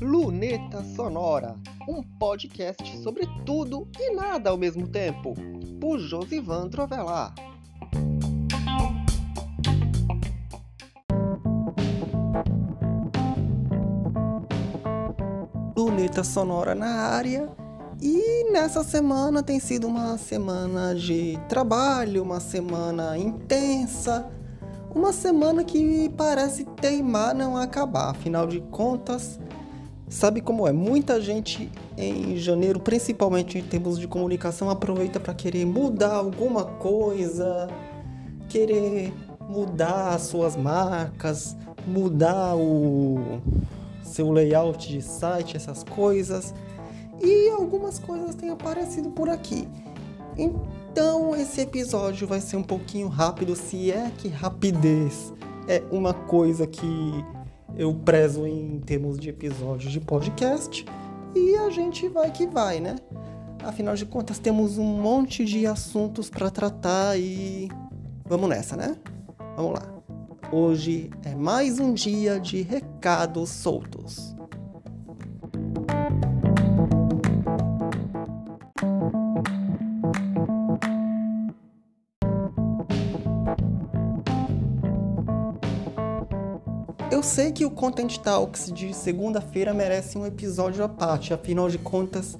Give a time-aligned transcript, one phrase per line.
[0.00, 1.56] Luneta Sonora,
[1.88, 5.34] um podcast sobre tudo e nada ao mesmo tempo,
[5.80, 7.34] por Josivan Trovelar.
[15.76, 17.48] Luneta Sonora na área.
[18.00, 24.30] E nessa semana tem sido uma semana de trabalho, uma semana intensa,
[24.98, 28.10] uma semana que parece teimar não acabar.
[28.10, 29.38] Afinal de contas,
[30.08, 30.72] sabe como é?
[30.72, 37.68] Muita gente em janeiro, principalmente em termos de comunicação, aproveita para querer mudar alguma coisa,
[38.48, 39.14] querer
[39.48, 43.40] mudar as suas marcas, mudar o
[44.02, 46.52] seu layout de site, essas coisas.
[47.22, 49.68] E algumas coisas têm aparecido por aqui.
[50.98, 55.32] Então esse episódio vai ser um pouquinho rápido, se é que rapidez
[55.68, 57.24] é uma coisa que
[57.76, 60.84] eu prezo em termos de episódios de podcast.
[61.36, 62.96] E a gente vai que vai, né?
[63.62, 67.68] Afinal de contas, temos um monte de assuntos para tratar e
[68.24, 68.96] vamos nessa, né?
[69.54, 69.82] Vamos lá.
[70.50, 74.34] Hoje é mais um dia de recados soltos.
[87.10, 91.78] Eu sei que o Content Talks de segunda-feira merece um episódio à parte, afinal de
[91.78, 92.36] contas,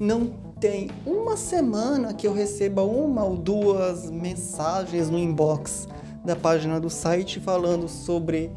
[0.00, 0.28] não
[0.58, 5.86] tem uma semana que eu receba uma ou duas mensagens no inbox
[6.24, 8.50] da página do site falando sobre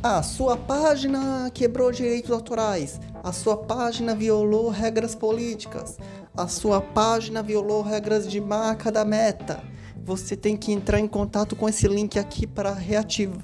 [0.00, 5.98] a ah, sua página quebrou direitos autorais, a sua página violou regras políticas,
[6.36, 9.60] a sua página violou regras de marca da meta.
[10.04, 13.42] Você tem que entrar em contato com esse link aqui para reativar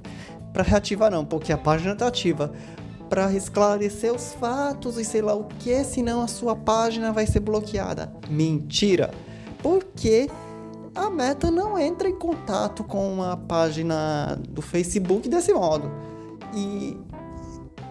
[0.52, 2.52] para reativar não, porque a página está ativa.
[3.08, 7.40] Para esclarecer os fatos e sei lá o que, senão a sua página vai ser
[7.40, 8.12] bloqueada.
[8.28, 9.10] Mentira!
[9.62, 10.28] Porque
[10.94, 15.90] a Meta não entra em contato com a página do Facebook desse modo.
[16.54, 16.96] E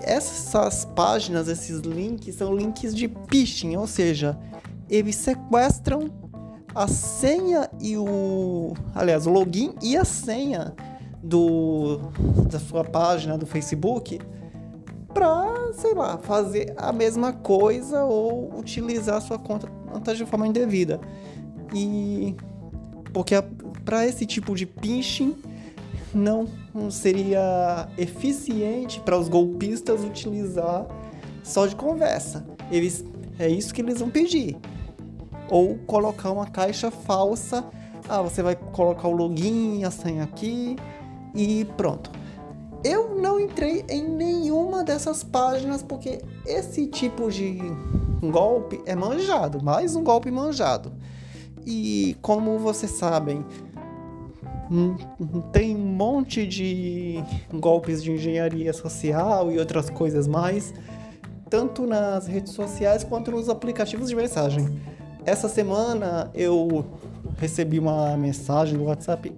[0.02, 4.38] essas páginas, esses links, são links de phishing, ou seja,
[4.90, 6.10] eles sequestram
[6.74, 8.74] a senha e o.
[8.94, 10.74] Aliás, o login e a senha
[11.22, 11.98] do,
[12.50, 14.20] da sua página do Facebook
[15.14, 19.70] para, sei lá, fazer a mesma coisa ou utilizar a sua conta
[20.16, 21.00] de forma indevida.
[21.74, 22.36] E
[23.12, 23.36] porque
[23.84, 25.36] para esse tipo de pinching
[26.14, 30.86] não, não seria eficiente para os golpistas utilizar
[31.44, 32.46] só de conversa.
[32.72, 33.04] Eles
[33.38, 34.58] é isso que eles vão pedir.
[35.50, 37.66] Ou colocar uma caixa falsa.
[38.08, 40.76] Ah, você vai colocar o login, a senha aqui,
[41.34, 42.12] e pronto.
[42.84, 47.60] Eu não entrei em nenhuma dessas páginas porque esse tipo de
[48.22, 50.92] golpe é manjado, mais um golpe manjado.
[51.66, 53.46] E como vocês sabem,
[55.52, 57.24] tem um monte de
[57.54, 60.74] golpes de engenharia social e outras coisas mais,
[61.50, 64.80] tanto nas redes sociais quanto nos aplicativos de mensagem.
[65.26, 66.86] Essa semana eu
[67.38, 69.34] recebi uma mensagem no WhatsApp,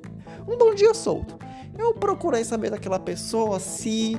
[0.48, 1.38] um bom dia solto.
[1.78, 4.18] Eu procurei saber daquela pessoa se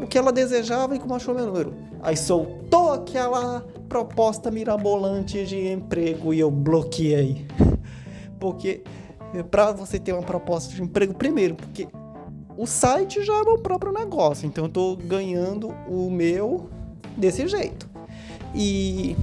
[0.00, 1.74] o que ela desejava e como achou meu número.
[2.02, 7.46] Aí soltou aquela proposta mirabolante de emprego e eu bloqueei.
[8.38, 8.82] Porque
[9.50, 11.86] para você ter uma proposta de emprego, primeiro, porque
[12.56, 16.68] o site já é meu próprio negócio, então eu tô ganhando o meu
[17.16, 17.88] desse jeito.
[18.54, 19.16] E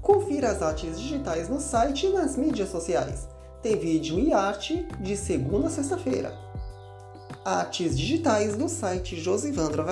[0.00, 3.28] Confira as artes digitais no site e nas mídias sociais.
[3.62, 6.32] Tem vídeo e arte de segunda a sexta-feira.
[7.44, 9.84] Artes digitais no site Josivandro.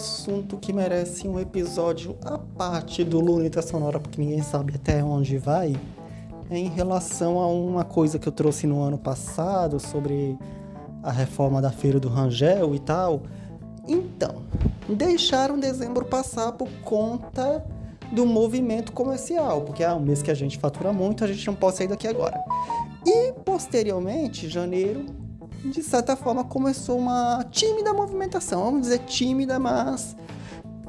[0.00, 5.36] Assunto que merece um episódio à parte do Luneta Sonora, porque ninguém sabe até onde
[5.36, 5.76] vai,
[6.48, 10.38] é em relação a uma coisa que eu trouxe no ano passado sobre
[11.02, 13.24] a reforma da Feira do Rangel e tal.
[13.86, 14.36] Então,
[14.88, 17.62] deixaram dezembro passar por conta
[18.10, 21.54] do movimento comercial, porque é um mês que a gente fatura muito, a gente não
[21.54, 22.42] pode sair daqui agora.
[23.06, 25.04] E posteriormente, janeiro,
[25.64, 28.64] de certa forma, começou uma tímida movimentação.
[28.64, 30.16] Vamos dizer tímida, mas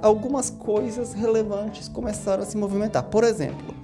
[0.01, 3.03] algumas coisas relevantes começaram a se movimentar.
[3.03, 3.75] Por exemplo,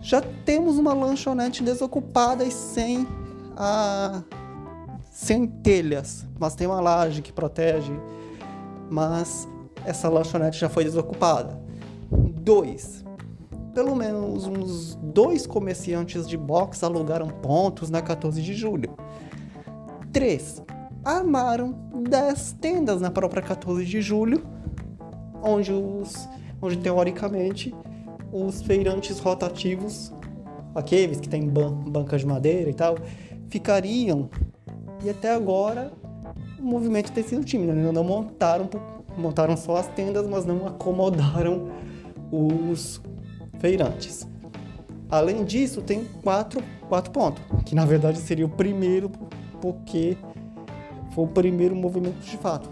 [0.00, 3.06] já temos uma lanchonete desocupada e sem
[3.56, 4.22] a
[5.10, 7.92] sem telhas, mas tem uma laje que protege,
[8.88, 9.48] mas
[9.84, 11.60] essa lanchonete já foi desocupada.
[12.40, 13.04] Dois,
[13.74, 18.94] pelo menos uns dois comerciantes de box alugaram pontos na 14 de julho.
[20.18, 20.64] 3.
[21.04, 21.70] Armaram
[22.10, 24.44] 10 tendas na própria 14 de julho,
[25.40, 26.28] onde, os,
[26.60, 27.72] onde teoricamente
[28.32, 30.12] os feirantes rotativos,
[30.74, 32.96] aqueles que têm ban bancas de madeira e tal,
[33.48, 34.28] ficariam.
[35.04, 35.92] E até agora
[36.58, 37.92] o movimento tem sido tímido, né?
[37.92, 38.68] não montaram,
[39.16, 41.68] montaram só as tendas, mas não acomodaram
[42.32, 43.00] os
[43.60, 44.26] feirantes.
[45.08, 49.12] Além disso, tem quatro, quatro pontos, que na verdade seria o primeiro
[49.60, 50.16] porque
[51.14, 52.70] foi o primeiro movimento de fato.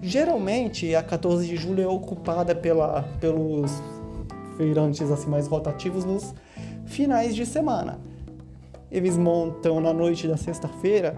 [0.00, 3.82] Geralmente, a 14 de julho é ocupada pela, pelos
[4.56, 6.34] feirantes assim mais rotativos nos
[6.86, 7.98] finais de semana.
[8.90, 11.16] Eles montam na noite da sexta-feira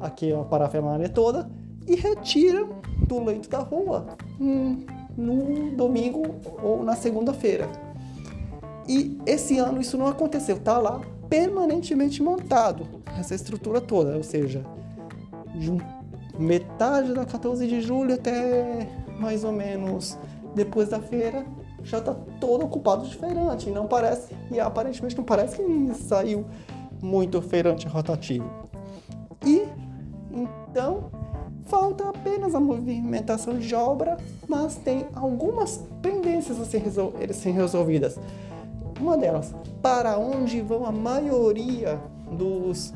[0.00, 1.50] aqui a parafernália toda
[1.86, 2.68] e retiram
[3.06, 4.06] do leito da rua
[4.40, 4.84] hum,
[5.16, 6.22] no domingo
[6.62, 7.68] ou na segunda-feira.
[8.86, 12.86] E esse ano isso não aconteceu, tá lá permanentemente montado,
[13.18, 14.64] essa estrutura toda, ou seja,
[15.54, 15.72] de
[16.38, 18.88] metade da 14 de julho até
[19.18, 20.16] mais ou menos
[20.54, 21.44] depois da feira
[21.82, 26.44] já está todo ocupado de feirante, não parece, e aparentemente não parece que saiu
[27.00, 28.48] muito feirante rotativo.
[29.44, 29.62] E
[30.32, 31.10] então
[31.66, 34.16] falta apenas a movimentação de obra,
[34.48, 38.18] mas tem algumas pendências a serem resolvidas.
[39.00, 42.00] Uma delas, para onde vão a maioria
[42.32, 42.92] dos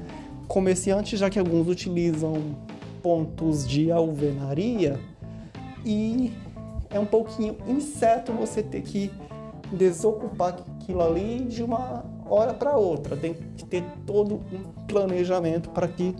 [0.48, 2.56] comerciantes, já que alguns utilizam
[3.02, 4.98] pontos de alvenaria
[5.84, 6.32] e
[6.90, 9.10] é um pouquinho incerto você ter que
[9.72, 13.16] desocupar aquilo ali de uma hora para outra.
[13.16, 16.14] Tem que ter todo um planejamento para que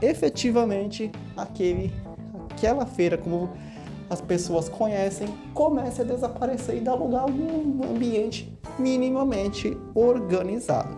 [0.00, 1.92] efetivamente aquele,
[2.50, 3.50] aquela feira, como
[4.08, 10.96] as pessoas conhecem, comece a desaparecer e dar lugar a um ambiente minimamente organizado.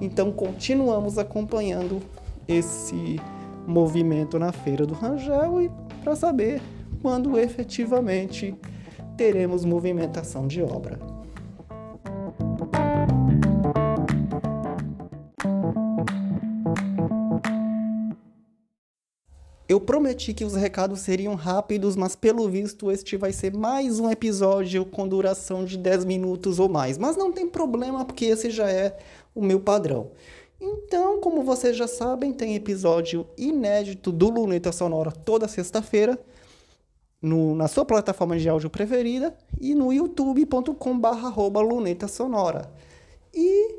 [0.00, 2.00] Então continuamos acompanhando
[2.48, 3.20] esse
[3.66, 5.70] movimento na feira do Rangel e
[6.02, 6.60] para saber
[7.00, 8.54] quando efetivamente
[9.16, 10.98] teremos movimentação de obra.
[19.74, 24.08] Eu prometi que os recados seriam rápidos, mas pelo visto este vai ser mais um
[24.08, 26.96] episódio com duração de 10 minutos ou mais.
[26.96, 28.96] Mas não tem problema, porque esse já é
[29.34, 30.12] o meu padrão.
[30.60, 36.16] Então, como vocês já sabem, tem episódio inédito do Luneta Sonora toda sexta-feira
[37.20, 42.70] na sua plataforma de áudio preferida e no youtube.com.br luneta sonora.
[43.34, 43.74] E